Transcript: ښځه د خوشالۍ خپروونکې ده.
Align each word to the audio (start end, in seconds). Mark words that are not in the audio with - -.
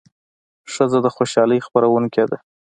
ښځه 0.73 0.99
د 1.05 1.07
خوشالۍ 1.15 1.59
خپروونکې 1.65 2.23
ده. 2.29 2.37